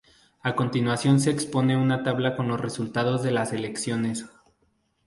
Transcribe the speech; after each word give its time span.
A 0.41 0.55
continuación 0.55 1.19
se 1.19 1.29
expone 1.29 1.77
una 1.77 2.01
tabla 2.01 2.35
con 2.35 2.47
los 2.47 2.59
resultados 2.59 3.21
de 3.21 3.29
las 3.29 3.53
elecciones. 3.53 4.25